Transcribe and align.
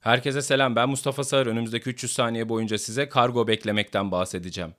Herkese 0.00 0.42
selam 0.42 0.76
ben 0.76 0.88
Mustafa 0.88 1.24
Sağır. 1.24 1.46
Önümüzdeki 1.46 1.90
300 1.90 2.12
saniye 2.12 2.48
boyunca 2.48 2.78
size 2.78 3.08
kargo 3.08 3.46
beklemekten 3.46 4.10
bahsedeceğim. 4.10 4.70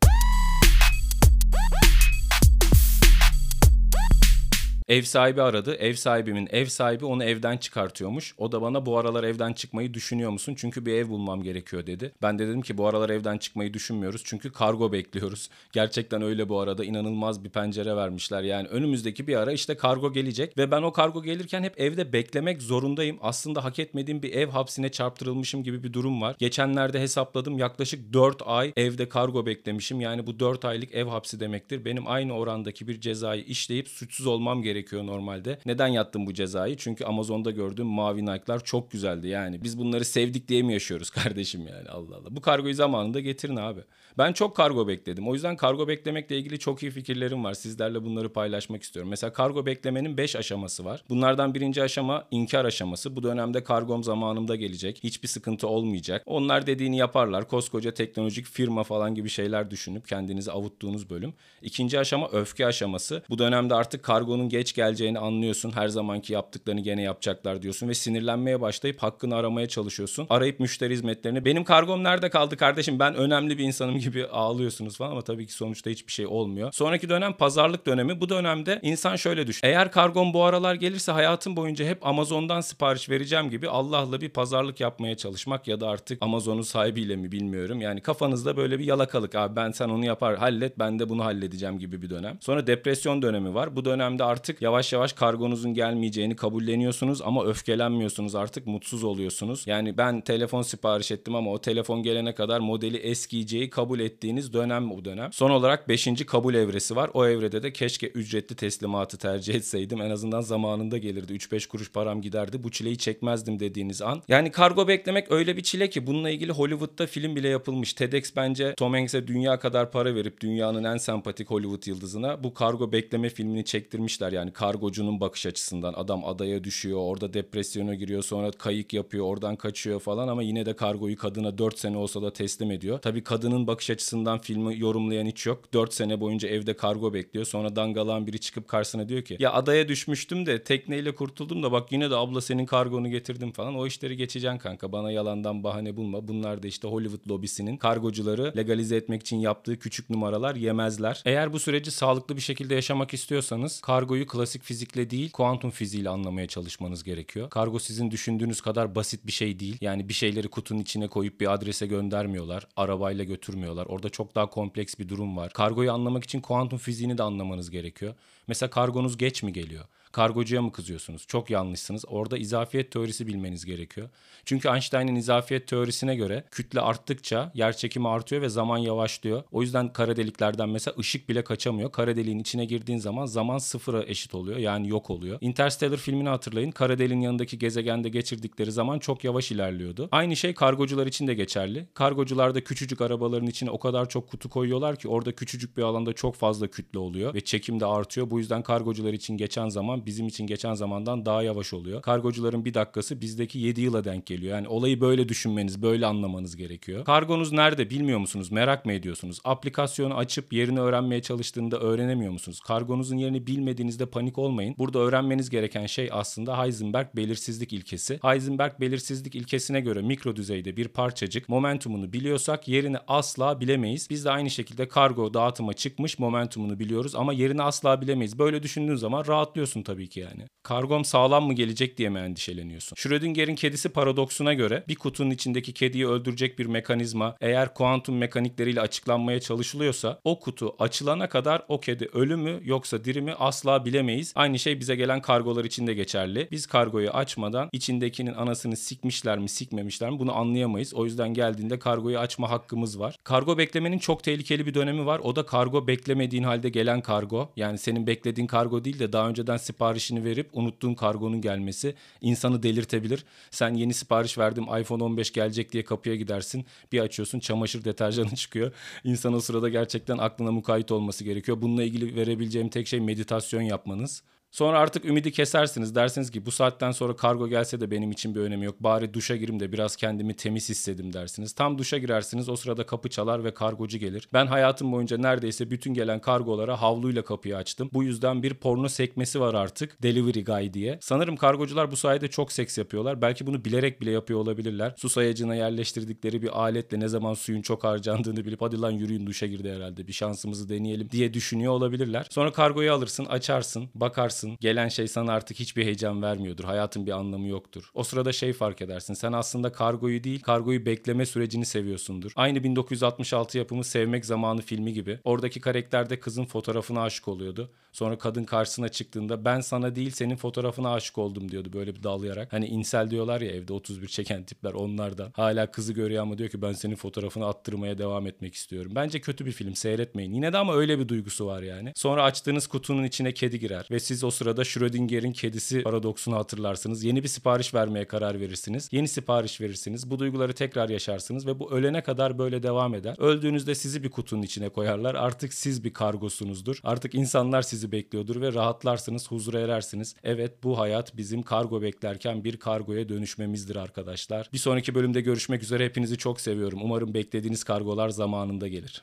Ev 4.92 5.02
sahibi 5.02 5.42
aradı. 5.42 5.76
Ev 5.76 5.94
sahibimin 5.94 6.48
ev 6.52 6.66
sahibi 6.66 7.06
onu 7.06 7.24
evden 7.24 7.58
çıkartıyormuş. 7.58 8.34
O 8.38 8.52
da 8.52 8.62
bana 8.62 8.86
bu 8.86 8.98
aralar 8.98 9.24
evden 9.24 9.54
çıkmayı 9.54 9.94
düşünüyor 9.94 10.32
musun? 10.32 10.56
Çünkü 10.58 10.86
bir 10.86 10.94
ev 10.94 11.10
bulmam 11.10 11.44
gerekiyor 11.44 11.88
dedi. 11.88 12.12
Ben 12.22 12.40
de 12.40 12.48
dedim 12.48 12.62
ki 12.62 12.78
bu 12.78 12.88
aralar 12.88 13.10
evden 13.10 13.38
çıkmayı 13.38 13.74
düşünmüyoruz. 13.74 14.22
Çünkü 14.26 14.52
kargo 14.52 14.92
bekliyoruz. 14.92 15.50
Gerçekten 15.72 16.22
öyle 16.22 16.50
bu 16.50 16.60
arada. 16.60 16.86
inanılmaz 16.86 17.44
bir 17.44 17.50
pencere 17.50 17.96
vermişler. 17.96 18.44
Yani 18.44 18.68
önümüzdeki 18.68 19.28
bir 19.28 19.36
ara 19.36 19.52
işte 19.52 19.78
kargo 19.78 20.14
gelecek 20.14 20.58
ve 20.58 20.72
ben 20.72 20.82
o 20.82 20.92
kargo 20.92 21.24
gelirken 21.24 21.64
hep 21.64 21.80
evde 21.80 22.14
beklemek 22.14 22.62
zorundayım. 22.62 23.18
Aslında 23.22 23.64
hak 23.64 23.80
etmediğim 23.80 24.22
bir 24.22 24.34
ev 24.34 24.50
hapsine 24.50 24.90
çarptırılmışım 24.90 25.64
gibi 25.64 25.84
bir 25.84 25.94
durum 25.94 26.22
var. 26.22 26.36
Geçenlerde 26.40 27.00
hesapladım 27.00 27.58
yaklaşık 27.58 28.14
4 28.14 28.42
ay 28.46 28.74
evde 28.78 29.10
kargo 29.10 29.46
beklemişim. 29.46 30.02
Yani 30.02 30.28
bu 30.28 30.40
4 30.40 30.66
aylık 30.66 30.94
ev 30.94 31.06
hapsi 31.06 31.40
demektir. 31.40 31.86
Benim 31.86 32.08
aynı 32.08 32.34
orandaki 32.34 32.88
bir 32.88 33.02
cezayı 33.02 33.44
işleyip 33.44 33.88
suçsuz 33.88 34.28
olmam 34.28 34.62
gerekiyor 34.62 34.81
gerekiyor 34.82 35.06
normalde. 35.06 35.60
Neden 35.66 35.88
yattım 35.88 36.26
bu 36.26 36.34
cezayı? 36.34 36.78
Çünkü 36.78 37.06
Amazon'da 37.06 37.52
gördüğüm 37.52 37.88
mavi 37.88 38.26
Nike'lar 38.26 38.64
çok 38.64 38.92
güzeldi 38.92 39.28
yani. 39.28 39.64
Biz 39.64 39.78
bunları 39.78 40.06
sevdik 40.06 40.48
diye 40.48 40.62
mi 40.62 40.74
yaşıyoruz 40.74 41.10
kardeşim 41.22 41.68
yani 41.68 41.90
Allah 41.90 42.16
Allah. 42.16 42.36
Bu 42.36 42.42
kargoyu 42.42 42.74
zamanında 42.74 43.20
getirin 43.20 43.56
abi. 43.56 43.82
Ben 44.18 44.34
çok 44.34 44.56
kargo 44.56 44.88
bekledim. 44.88 45.28
O 45.28 45.34
yüzden 45.34 45.58
kargo 45.58 45.88
beklemekle 45.88 46.38
ilgili 46.38 46.60
çok 46.60 46.84
iyi 46.84 46.92
fikirlerim 46.92 47.44
var. 47.44 47.54
Sizlerle 47.54 48.04
bunları 48.04 48.34
paylaşmak 48.34 48.84
istiyorum. 48.84 49.10
Mesela 49.10 49.34
kargo 49.34 49.66
beklemenin 49.66 50.18
5 50.18 50.36
aşaması 50.36 50.86
var. 50.86 51.04
Bunlardan 51.10 51.54
birinci 51.54 51.84
aşama 51.84 52.28
inkar 52.32 52.66
aşaması. 52.66 53.16
Bu 53.16 53.24
dönemde 53.24 53.64
kargom 53.64 54.04
zamanında 54.04 54.56
gelecek. 54.56 55.00
Hiçbir 55.04 55.28
sıkıntı 55.28 55.68
olmayacak. 55.68 56.24
Onlar 56.26 56.68
dediğini 56.68 56.98
yaparlar. 56.98 57.48
Koskoca 57.48 57.94
teknolojik 57.94 58.46
firma 58.46 58.84
falan 58.84 59.16
gibi 59.16 59.30
şeyler 59.30 59.72
düşünüp 59.72 60.08
kendinizi 60.08 60.52
avuttuğunuz 60.52 61.10
bölüm. 61.10 61.34
İkinci 61.62 62.00
aşama 62.00 62.30
öfke 62.32 62.66
aşaması. 62.66 63.24
Bu 63.30 63.40
dönemde 63.40 63.76
artık 63.76 64.04
kargonun 64.04 64.50
geç 64.50 64.71
geleceğini 64.74 65.20
anlıyorsun. 65.20 65.72
Her 65.72 65.88
zamanki 65.88 66.34
yaptıklarını 66.34 66.82
gene 66.82 67.02
yapacaklar 67.02 67.62
diyorsun 67.62 67.90
ve 67.90 67.94
sinirlenmeye 67.94 68.62
başlayıp 68.62 69.04
hakkını 69.04 69.36
aramaya 69.36 69.68
çalışıyorsun. 69.68 70.28
Arayıp 70.30 70.60
müşteri 70.60 70.94
hizmetlerini 70.94 71.46
benim 71.46 71.64
kargom 71.64 72.04
nerede 72.04 72.30
kaldı 72.30 72.58
kardeşim 72.58 73.00
ben 73.00 73.16
önemli 73.16 73.58
bir 73.58 73.64
insanım 73.64 73.98
gibi 74.00 74.28
ağlıyorsunuz 74.28 74.98
falan 74.98 75.12
ama 75.12 75.22
tabii 75.22 75.48
ki 75.48 75.54
sonuçta 75.54 75.90
hiçbir 75.90 76.12
şey 76.12 76.28
olmuyor. 76.28 76.72
Sonraki 76.74 77.10
dönem 77.10 77.34
pazarlık 77.34 77.86
dönemi. 77.86 78.22
Bu 78.22 78.30
dönemde 78.30 78.80
insan 78.82 79.16
şöyle 79.16 79.48
düşün. 79.48 79.68
Eğer 79.68 79.92
kargom 79.92 80.34
bu 80.34 80.44
aralar 80.44 80.76
gelirse 80.76 81.12
hayatım 81.12 81.56
boyunca 81.56 81.86
hep 81.86 82.08
Amazon'dan 82.08 82.62
sipariş 82.62 83.10
vereceğim 83.10 83.50
gibi 83.50 83.70
Allah'la 83.70 84.22
bir 84.22 84.30
pazarlık 84.30 84.80
yapmaya 84.80 85.18
çalışmak 85.18 85.68
ya 85.68 85.82
da 85.82 85.90
artık 85.90 86.22
Amazon'un 86.22 86.62
sahibiyle 86.62 87.16
mi 87.16 87.32
bilmiyorum. 87.32 87.82
Yani 87.82 88.02
kafanızda 88.02 88.58
böyle 88.58 88.80
bir 88.80 88.86
yalakalık 88.86 89.36
abi 89.36 89.56
ben 89.56 89.72
sen 89.72 89.90
onu 89.90 90.06
yapar 90.06 90.38
hallet 90.38 90.80
ben 90.80 91.00
de 91.00 91.10
bunu 91.10 91.26
halledeceğim 91.26 91.80
gibi 91.80 92.02
bir 92.02 92.10
dönem. 92.10 92.38
Sonra 92.42 92.68
depresyon 92.68 93.22
dönemi 93.22 93.54
var. 93.54 93.76
Bu 93.76 93.86
dönemde 93.86 94.24
artık 94.24 94.51
yavaş 94.62 94.94
yavaş 94.94 95.14
kargonuzun 95.14 95.74
gelmeyeceğini 95.74 96.36
kabulleniyorsunuz 96.36 97.22
ama 97.22 97.46
öfkelenmiyorsunuz 97.46 98.36
artık 98.36 98.68
mutsuz 98.68 99.04
oluyorsunuz. 99.04 99.64
Yani 99.68 99.98
ben 99.98 100.22
telefon 100.22 100.62
sipariş 100.62 101.12
ettim 101.12 101.36
ama 101.36 101.52
o 101.52 101.62
telefon 101.62 102.04
gelene 102.04 102.36
kadar 102.36 102.60
modeli 102.60 102.98
eskiyeceği 102.98 103.70
kabul 103.70 104.00
ettiğiniz 104.00 104.54
dönem 104.54 104.90
bu 104.90 105.06
dönem. 105.06 105.34
Son 105.34 105.50
olarak 105.50 105.88
5. 105.88 106.26
kabul 106.28 106.54
evresi 106.54 106.96
var. 106.96 107.10
O 107.14 107.28
evrede 107.28 107.64
de 107.64 107.74
keşke 107.74 108.08
ücretli 108.08 108.56
teslimatı 108.56 109.18
tercih 109.18 109.56
etseydim. 109.56 110.02
En 110.02 110.10
azından 110.10 110.42
zamanında 110.42 110.98
gelirdi. 110.98 111.34
3-5 111.34 111.68
kuruş 111.68 111.92
param 111.92 112.22
giderdi. 112.22 112.64
Bu 112.64 112.72
çileyi 112.72 112.98
çekmezdim 112.98 113.60
dediğiniz 113.60 114.02
an. 114.02 114.22
Yani 114.28 114.52
kargo 114.52 114.88
beklemek 114.88 115.32
öyle 115.32 115.58
bir 115.58 115.64
çile 115.64 115.90
ki 115.90 116.08
bununla 116.08 116.30
ilgili 116.30 116.52
Hollywood'da 116.52 117.08
film 117.08 117.36
bile 117.36 117.48
yapılmış. 117.48 117.94
TEDx 117.94 118.32
bence 118.36 118.76
Tom 118.76 118.94
Hanks'e 118.94 119.28
dünya 119.28 119.60
kadar 119.60 119.92
para 119.92 120.16
verip 120.16 120.42
dünyanın 120.42 120.84
en 120.84 120.98
sempatik 120.98 121.52
Hollywood 121.52 121.88
yıldızına 121.88 122.44
bu 122.44 122.54
kargo 122.54 122.92
bekleme 122.92 123.30
filmini 123.30 123.66
çektirmişler. 123.66 124.32
Yani 124.32 124.41
kargocunun 124.50 125.20
bakış 125.20 125.46
açısından 125.46 125.94
adam 125.94 126.26
adaya 126.26 126.64
düşüyor, 126.64 127.00
orada 127.00 127.34
depresyona 127.34 127.96
giriyor, 127.96 128.24
sonra 128.24 128.52
kayık 128.52 128.94
yapıyor, 128.94 129.26
oradan 129.26 129.56
kaçıyor 129.56 130.00
falan 130.00 130.28
ama 130.28 130.44
yine 130.44 130.66
de 130.66 130.76
kargoyu 130.76 131.18
kadına 131.18 131.58
4 131.58 131.80
sene 131.80 131.98
olsa 131.98 132.22
da 132.22 132.34
teslim 132.34 132.72
ediyor. 132.72 133.00
Tabii 133.00 133.24
kadının 133.24 133.68
bakış 133.68 133.90
açısından 133.90 134.40
filmi 134.40 134.80
yorumlayan 134.80 135.26
hiç 135.26 135.46
yok. 135.46 135.74
4 135.74 135.94
sene 135.94 136.20
boyunca 136.20 136.50
evde 136.50 136.76
kargo 136.76 137.14
bekliyor. 137.14 137.46
Sonra 137.46 137.76
dangalan 137.76 138.28
biri 138.28 138.40
çıkıp 138.40 138.68
karşısına 138.68 139.10
diyor 139.10 139.22
ki 139.22 139.38
ya 139.40 139.54
adaya 139.54 139.88
düşmüştüm 139.88 140.46
de 140.46 140.64
tekneyle 140.64 141.16
kurtuldum 141.16 141.64
da 141.64 141.72
bak 141.72 141.92
yine 141.92 142.12
de 142.12 142.16
abla 142.16 142.42
senin 142.42 142.66
kargonu 142.66 143.10
getirdim 143.10 143.52
falan. 143.52 143.76
O 143.76 143.88
işleri 143.88 144.18
geçeceksin 144.18 144.58
kanka. 144.58 144.92
Bana 144.92 145.12
yalandan 145.12 145.64
bahane 145.64 145.96
bulma. 145.96 146.28
Bunlar 146.28 146.64
da 146.64 146.68
işte 146.68 146.88
Hollywood 146.88 147.30
lobisinin 147.30 147.78
kargocuları 147.78 148.54
legalize 148.58 148.96
etmek 148.96 149.22
için 149.22 149.38
yaptığı 149.38 149.80
küçük 149.80 150.10
numaralar 150.10 150.56
yemezler. 150.56 151.22
Eğer 151.26 151.54
bu 151.54 151.60
süreci 151.60 151.92
sağlıklı 151.92 152.36
bir 152.36 152.42
şekilde 152.42 152.76
yaşamak 152.76 153.14
istiyorsanız 153.14 153.82
kargoyu 153.82 154.28
klasik 154.32 154.64
fizikle 154.64 155.10
değil 155.10 155.32
kuantum 155.32 155.72
fiziğiyle 155.72 156.10
anlamaya 156.10 156.48
çalışmanız 156.48 157.04
gerekiyor. 157.04 157.50
Kargo 157.50 157.80
sizin 157.80 158.12
düşündüğünüz 158.12 158.62
kadar 158.62 158.96
basit 158.96 159.28
bir 159.28 159.32
şey 159.32 159.60
değil. 159.60 159.78
Yani 159.82 160.10
bir 160.10 160.14
şeyleri 160.14 160.48
kutunun 160.48 160.80
içine 160.80 161.08
koyup 161.08 161.42
bir 161.42 161.54
adrese 161.54 161.88
göndermiyorlar. 161.88 162.68
Arabayla 162.76 163.24
götürmüyorlar. 163.24 163.86
Orada 163.86 164.10
çok 164.10 164.36
daha 164.36 164.46
kompleks 164.46 165.00
bir 165.00 165.10
durum 165.10 165.38
var. 165.38 165.54
Kargoyu 165.54 165.92
anlamak 165.92 166.24
için 166.24 166.42
kuantum 166.42 166.80
fiziğini 166.80 167.18
de 167.18 167.24
anlamanız 167.24 167.72
gerekiyor. 167.72 168.14
Mesela 168.48 168.70
kargonuz 168.70 169.18
geç 169.18 169.44
mi 169.44 169.54
geliyor? 169.54 169.86
Kargocuya 170.12 170.62
mı 170.62 170.72
kızıyorsunuz? 170.72 171.26
Çok 171.28 171.50
yanlışsınız. 171.50 172.06
Orada 172.08 172.38
izafiyet 172.38 172.92
teorisi 172.92 173.28
bilmeniz 173.28 173.66
gerekiyor. 173.66 174.10
Çünkü 174.46 174.70
Einstein'ın 174.70 175.16
izafiyet 175.16 175.68
teorisine 175.68 176.16
göre 176.16 176.44
kütle 176.52 176.82
arttıkça 176.82 177.52
yer 177.54 177.78
çekimi 177.78 178.08
artıyor 178.08 178.42
ve 178.42 178.50
zaman 178.50 178.78
yavaşlıyor. 178.78 179.44
O 179.52 179.62
yüzden 179.62 179.94
kara 179.94 180.16
deliklerden 180.16 180.70
mesela 180.70 180.96
ışık 181.00 181.30
bile 181.30 181.44
kaçamıyor. 181.44 181.92
Kara 181.92 182.16
deliğin 182.16 182.40
içine 182.40 182.66
girdiğin 182.66 183.00
zaman 183.00 183.26
zaman 183.26 183.58
sıfıra 183.58 184.04
eşit 184.04 184.36
oluyor. 184.36 184.58
Yani 184.58 184.90
yok 184.90 185.10
oluyor. 185.10 185.38
Interstellar 185.42 185.98
filmini 185.98 186.30
hatırlayın. 186.30 186.72
Kara 186.72 187.00
deliğin 187.00 187.22
yanındaki 187.22 187.60
gezegende 187.60 188.10
geçirdikleri 188.10 188.72
zaman 188.72 189.00
çok 189.00 189.24
yavaş 189.24 189.52
ilerliyordu. 189.52 190.10
Aynı 190.12 190.36
şey 190.36 190.54
kargocular 190.54 191.08
için 191.08 191.28
de 191.28 191.34
geçerli. 191.34 191.88
Kargocular 191.94 192.56
da 192.56 192.64
küçücük 192.64 193.02
arabaların 193.02 193.48
içine 193.48 193.70
o 193.70 193.80
kadar 193.80 194.10
çok 194.10 194.30
kutu 194.30 194.50
koyuyorlar 194.50 194.96
ki 194.96 195.08
orada 195.08 195.32
küçücük 195.32 195.78
bir 195.78 195.84
alanda 195.84 196.14
çok 196.14 196.36
fazla 196.36 196.68
kütle 196.68 197.00
oluyor 197.00 197.34
ve 197.34 197.42
çekim 197.42 197.80
de 197.80 197.86
artıyor. 197.86 198.30
Bu 198.30 198.40
yüzden 198.40 198.64
kargocular 198.64 199.14
için 199.14 199.38
geçen 199.38 199.70
zaman 199.70 200.01
bizim 200.06 200.28
için 200.28 200.48
geçen 200.48 200.74
zamandan 200.74 201.26
daha 201.26 201.44
yavaş 201.44 201.74
oluyor. 201.74 202.02
Kargocuların 202.02 202.66
bir 202.66 202.74
dakikası 202.74 203.22
bizdeki 203.22 203.60
7 203.60 203.82
yıla 203.82 204.04
denk 204.04 204.26
geliyor. 204.26 204.56
Yani 204.56 204.68
olayı 204.68 205.02
böyle 205.02 205.30
düşünmeniz, 205.30 205.82
böyle 205.82 206.06
anlamanız 206.06 206.56
gerekiyor. 206.56 207.06
Kargonuz 207.06 207.52
nerede 207.52 207.90
bilmiyor 207.90 208.20
musunuz? 208.20 208.52
Merak 208.52 208.86
mı 208.86 208.94
ediyorsunuz? 208.94 209.40
Aplikasyonu 209.44 210.16
açıp 210.16 210.54
yerini 210.54 210.80
öğrenmeye 210.80 211.22
çalıştığında 211.22 211.80
öğrenemiyor 211.80 212.32
musunuz? 212.32 212.60
Kargonuzun 212.60 213.18
yerini 213.18 213.48
bilmediğinizde 213.48 214.06
panik 214.06 214.38
olmayın. 214.38 214.76
Burada 214.78 215.00
öğrenmeniz 215.00 215.50
gereken 215.50 215.86
şey 215.86 216.10
aslında 216.12 216.64
Heisenberg 216.64 217.08
belirsizlik 217.16 217.74
ilkesi. 217.74 218.20
Heisenberg 218.22 218.80
belirsizlik 218.80 219.36
ilkesine 219.36 219.82
göre 219.82 220.02
mikro 220.02 220.36
düzeyde 220.36 220.78
bir 220.78 220.88
parçacık 220.88 221.50
momentumunu 221.50 222.14
biliyorsak 222.14 222.68
yerini 222.68 222.98
asla 223.08 223.60
bilemeyiz. 223.60 224.08
Biz 224.10 224.26
de 224.26 224.32
aynı 224.32 224.50
şekilde 224.50 224.88
kargo 224.88 225.34
dağıtıma 225.34 225.74
çıkmış 225.74 226.20
momentumunu 226.20 226.80
biliyoruz 226.80 227.16
ama 227.16 227.34
yerini 227.34 227.62
asla 227.62 228.02
bilemeyiz. 228.02 228.40
Böyle 228.40 228.64
düşündüğün 228.64 228.96
zaman 228.96 229.28
rahatlıyorsun 229.28 229.84
tabii 229.84 229.91
ki 229.98 230.20
yani. 230.20 230.48
Kargom 230.64 231.06
sağlam 231.06 231.44
mı 231.44 231.54
gelecek 231.54 231.98
diye 231.98 232.10
mi 232.10 232.20
endişeleniyorsun? 232.20 232.96
Schrödinger'in 232.96 233.56
kedisi 233.56 233.90
paradoksuna 233.90 234.54
göre 234.54 234.84
bir 234.88 234.96
kutunun 234.96 235.30
içindeki 235.30 235.74
kediyi 235.74 236.08
öldürecek 236.08 236.60
bir 236.60 236.66
mekanizma 236.66 237.36
eğer 237.42 237.74
kuantum 237.74 238.18
mekanikleriyle 238.18 238.82
açıklanmaya 238.82 239.40
çalışılıyorsa 239.40 240.20
o 240.24 240.40
kutu 240.40 240.76
açılana 240.80 241.30
kadar 241.30 241.62
o 241.68 241.80
kedi 241.80 242.06
ölü 242.14 242.36
mü 242.36 242.60
yoksa 242.64 243.04
diri 243.04 243.22
mi 243.22 243.34
asla 243.34 243.86
bilemeyiz. 243.86 244.34
Aynı 244.36 244.60
şey 244.60 244.80
bize 244.80 244.96
gelen 244.96 245.22
kargolar 245.22 245.66
için 245.66 245.88
de 245.88 245.94
geçerli. 245.94 246.48
Biz 246.52 246.66
kargoyu 246.68 247.10
açmadan 247.10 247.70
içindekinin 247.72 248.34
anasını 248.34 248.78
sikmişler 248.78 249.40
mi 249.40 249.50
sikmemişler 249.50 250.10
mi 250.10 250.20
bunu 250.20 250.36
anlayamayız. 250.36 250.94
O 250.94 251.06
yüzden 251.06 251.34
geldiğinde 251.34 251.80
kargoyu 251.80 252.20
açma 252.20 252.50
hakkımız 252.50 253.00
var. 253.00 253.16
Kargo 253.24 253.58
beklemenin 253.58 254.00
çok 254.00 254.24
tehlikeli 254.24 254.66
bir 254.66 254.74
dönemi 254.74 255.06
var. 255.06 255.20
O 255.24 255.36
da 255.36 255.46
kargo 255.46 255.88
beklemediğin 255.88 256.44
halde 256.44 256.70
gelen 256.70 257.02
kargo. 257.02 257.50
Yani 257.56 257.78
senin 257.78 258.08
beklediğin 258.08 258.48
kargo 258.48 258.84
değil 258.84 259.00
de 259.00 259.14
daha 259.14 259.30
önceden 259.30 259.58
sipariş 259.58 259.81
siparişini 259.82 260.26
verip 260.26 260.50
unuttuğun 260.54 260.94
kargonun 260.94 261.42
gelmesi 261.42 261.96
insanı 262.22 262.64
delirtebilir. 262.64 263.26
Sen 263.52 263.74
yeni 263.74 263.94
sipariş 263.94 264.38
verdim 264.38 264.64
iPhone 264.64 265.04
15 265.04 265.34
gelecek 265.34 265.72
diye 265.72 265.84
kapıya 265.84 266.16
gidersin. 266.16 266.66
Bir 266.92 267.00
açıyorsun 267.00 267.40
çamaşır 267.40 267.84
deterjanı 267.84 268.36
çıkıyor. 268.36 268.72
İnsan 269.04 269.34
o 269.34 269.40
sırada 269.40 269.70
gerçekten 269.70 270.18
aklına 270.18 270.52
mukayyet 270.52 270.92
olması 270.92 271.24
gerekiyor. 271.24 271.62
Bununla 271.62 271.84
ilgili 271.84 272.16
verebileceğim 272.16 272.70
tek 272.70 272.88
şey 272.88 273.00
meditasyon 273.00 273.62
yapmanız. 273.62 274.24
Sonra 274.52 274.80
artık 274.80 275.06
ümidi 275.06 275.32
kesersiniz. 275.32 275.96
Dersiniz 275.96 276.32
ki 276.32 276.46
bu 276.46 276.52
saatten 276.52 276.92
sonra 276.92 277.16
kargo 277.16 277.48
gelse 277.48 277.82
de 277.82 277.92
benim 277.92 278.12
için 278.12 278.36
bir 278.36 278.40
önemi 278.40 278.66
yok. 278.66 278.76
Bari 278.80 279.14
duşa 279.14 279.36
girim 279.36 279.60
de 279.60 279.72
biraz 279.72 279.96
kendimi 279.96 280.34
temiz 280.36 280.70
hissedim 280.70 281.14
dersiniz. 281.14 281.54
Tam 281.54 281.78
duşa 281.78 281.98
girersiniz. 281.98 282.50
O 282.50 282.56
sırada 282.56 282.86
kapı 282.86 283.10
çalar 283.10 283.44
ve 283.44 283.54
kargocu 283.54 283.98
gelir. 283.98 284.30
Ben 284.34 284.48
hayatım 284.48 284.92
boyunca 284.92 285.18
neredeyse 285.18 285.72
bütün 285.72 285.94
gelen 285.94 286.20
kargolara 286.20 286.82
havluyla 286.82 287.22
kapıyı 287.22 287.58
açtım. 287.58 287.90
Bu 287.94 288.04
yüzden 288.04 288.44
bir 288.44 288.54
porno 288.54 288.90
sekmesi 288.90 289.40
var 289.40 289.54
artık. 289.54 290.04
Delivery 290.04 290.44
Guy 290.44 290.74
diye. 290.74 290.98
Sanırım 291.02 291.38
kargocular 291.38 291.92
bu 291.92 291.98
sayede 291.98 292.28
çok 292.28 292.52
seks 292.52 292.78
yapıyorlar. 292.78 293.22
Belki 293.22 293.48
bunu 293.48 293.66
bilerek 293.66 294.02
bile 294.02 294.12
yapıyor 294.12 294.40
olabilirler. 294.40 294.94
Su 294.98 295.10
sayacına 295.10 295.56
yerleştirdikleri 295.56 296.42
bir 296.42 296.62
aletle 296.62 297.00
ne 297.00 297.08
zaman 297.08 297.34
suyun 297.34 297.62
çok 297.62 297.84
harcandığını 297.84 298.46
bilip 298.46 298.62
hadi 298.62 298.82
lan 298.82 298.92
yürüyün 298.92 299.28
duşa 299.28 299.48
girdi 299.48 299.72
herhalde 299.72 300.08
bir 300.08 300.14
şansımızı 300.14 300.70
deneyelim 300.70 301.10
diye 301.12 301.34
düşünüyor 301.34 301.74
olabilirler. 301.74 302.28
Sonra 302.30 302.52
kargoyu 302.52 302.94
alırsın, 302.94 303.26
açarsın, 303.26 303.90
bakarsın. 303.96 304.41
Gelen 304.60 304.88
şey 304.88 305.08
sana 305.08 305.34
artık 305.34 305.60
hiçbir 305.60 305.86
heyecan 305.86 306.22
vermiyordur. 306.22 306.64
Hayatın 306.64 307.06
bir 307.06 307.12
anlamı 307.12 307.48
yoktur. 307.48 307.90
O 307.94 308.04
sırada 308.04 308.32
şey 308.32 308.54
fark 308.54 308.82
edersin. 308.82 309.14
Sen 309.14 309.34
aslında 309.34 309.72
kargoyu 309.72 310.24
değil, 310.24 310.42
kargoyu 310.42 310.86
bekleme 310.86 311.26
sürecini 311.26 311.66
seviyorsundur. 311.66 312.32
Aynı 312.36 312.64
1966 312.64 313.58
yapımı 313.58 313.84
Sevmek 313.84 314.26
Zamanı 314.26 314.62
filmi 314.62 314.94
gibi. 314.94 315.20
Oradaki 315.24 315.62
karakter 315.62 316.10
de 316.10 316.20
kızın 316.20 316.46
fotoğrafına 316.46 317.02
aşık 317.02 317.28
oluyordu. 317.28 317.72
Sonra 317.92 318.18
kadın 318.18 318.44
karşısına 318.44 318.90
çıktığında 318.90 319.46
ben 319.46 319.62
sana 319.62 319.96
değil 319.96 320.12
senin 320.12 320.36
fotoğrafına 320.36 320.94
aşık 320.94 321.18
oldum 321.18 321.52
diyordu 321.52 321.70
böyle 321.74 321.96
bir 321.96 322.04
dalayarak. 322.04 322.54
Hani 322.54 322.68
insel 322.68 323.10
diyorlar 323.10 323.42
ya 323.42 323.52
evde 323.52 323.74
31 323.74 324.08
çeken 324.08 324.44
tipler 324.44 324.74
onlardan. 324.74 325.32
Hala 325.36 325.72
kızı 325.72 325.94
görüyor 325.94 326.22
ama 326.24 326.38
diyor 326.38 326.50
ki 326.50 326.62
ben 326.62 326.74
senin 326.74 326.96
fotoğrafını 326.96 327.46
attırmaya 327.46 327.98
devam 327.98 328.28
etmek 328.28 328.54
istiyorum. 328.54 328.92
Bence 328.96 329.22
kötü 329.22 329.46
bir 329.46 329.52
film 329.52 329.76
seyretmeyin. 329.76 330.34
Yine 330.34 330.54
de 330.54 330.58
ama 330.58 330.76
öyle 330.76 331.00
bir 331.00 331.08
duygusu 331.08 331.46
var 331.46 331.62
yani. 331.62 331.92
Sonra 331.96 332.24
açtığınız 332.24 332.68
kutunun 332.68 333.04
içine 333.04 333.34
kedi 333.34 333.60
girer 333.60 333.88
ve 333.92 334.00
siz 334.00 334.24
o 334.32 334.34
sırada 334.34 334.64
Schrödinger'in 334.64 335.32
kedisi 335.32 335.84
paradoksunu 335.84 336.36
hatırlarsınız. 336.36 337.04
Yeni 337.04 337.24
bir 337.24 337.28
sipariş 337.28 337.74
vermeye 337.74 338.06
karar 338.06 338.40
verirsiniz. 338.40 338.90
Yeni 338.92 339.08
sipariş 339.08 339.62
verirsiniz. 339.62 340.10
Bu 340.10 340.20
duyguları 340.20 340.54
tekrar 340.54 340.90
yaşarsınız 340.90 341.48
ve 341.48 341.60
bu 341.60 341.72
ölene 341.72 342.04
kadar 342.04 342.38
böyle 342.38 342.64
devam 342.64 342.96
eder. 342.96 343.16
Öldüğünüzde 343.20 343.76
sizi 343.76 344.04
bir 344.04 344.10
kutunun 344.10 344.42
içine 344.42 344.70
koyarlar. 344.70 345.16
Artık 345.16 345.54
siz 345.54 345.84
bir 345.84 345.94
kargosunuzdur. 345.94 346.80
Artık 346.84 347.16
insanlar 347.16 347.62
sizi 347.62 347.92
bekliyordur 347.92 348.42
ve 348.42 348.54
rahatlarsınız, 348.54 349.32
huzura 349.32 349.60
erersiniz. 349.60 350.16
Evet 350.24 350.64
bu 350.64 350.80
hayat 350.80 351.18
bizim 351.18 351.44
kargo 351.44 351.82
beklerken 351.82 352.44
bir 352.44 352.58
kargoya 352.58 353.10
dönüşmemizdir 353.10 353.76
arkadaşlar. 353.76 354.50
Bir 354.54 354.58
sonraki 354.58 354.96
bölümde 354.96 355.22
görüşmek 355.22 355.64
üzere. 355.64 355.86
Hepinizi 355.86 356.18
çok 356.18 356.42
seviyorum. 356.42 356.80
Umarım 356.84 357.14
beklediğiniz 357.14 357.64
kargolar 357.64 358.10
zamanında 358.10 358.68
gelir. 358.68 359.00